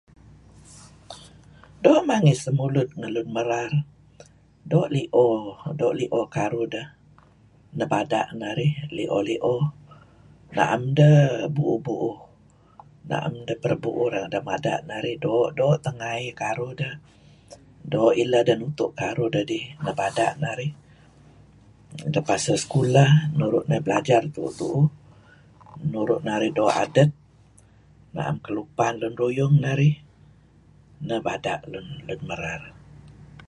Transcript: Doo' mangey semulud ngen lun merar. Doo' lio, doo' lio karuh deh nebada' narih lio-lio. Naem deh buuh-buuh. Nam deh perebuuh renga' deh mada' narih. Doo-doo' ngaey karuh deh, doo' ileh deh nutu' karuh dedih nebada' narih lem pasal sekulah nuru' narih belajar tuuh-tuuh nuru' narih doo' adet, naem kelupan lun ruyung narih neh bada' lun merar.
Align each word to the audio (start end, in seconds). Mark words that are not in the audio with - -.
Doo' 1.83 2.03
mangey 2.09 2.35
semulud 2.43 2.89
ngen 2.97 3.13
lun 3.15 3.27
merar. 3.35 3.71
Doo' 4.71 4.89
lio, 4.95 5.27
doo' 5.79 5.95
lio 5.99 6.21
karuh 6.35 6.67
deh 6.73 6.87
nebada' 7.77 8.25
narih 8.41 8.73
lio-lio. 8.95 9.55
Naem 10.57 10.81
deh 10.97 11.21
buuh-buuh. 11.55 12.15
Nam 13.11 13.33
deh 13.47 13.57
perebuuh 13.63 14.05
renga' 14.13 14.31
deh 14.33 14.43
mada' 14.49 14.83
narih. 14.89 15.15
Doo-doo' 15.23 15.91
ngaey 15.99 16.25
karuh 16.41 16.73
deh, 16.79 16.93
doo' 17.91 18.13
ileh 18.21 18.43
deh 18.47 18.57
nutu' 18.61 18.95
karuh 19.01 19.29
dedih 19.35 19.65
nebada' 19.85 20.31
narih 20.45 20.71
lem 22.13 22.23
pasal 22.29 22.57
sekulah 22.63 23.11
nuru' 23.37 23.65
narih 23.67 23.83
belajar 23.87 24.21
tuuh-tuuh 24.35 24.83
nuru' 25.91 26.21
narih 26.27 26.51
doo' 26.57 26.75
adet, 26.83 27.09
naem 28.15 28.35
kelupan 28.45 28.93
lun 29.01 29.13
ruyung 29.21 29.55
narih 29.65 29.95
neh 31.07 31.19
bada' 31.27 31.59
lun 32.07 32.19
merar. 32.29 32.61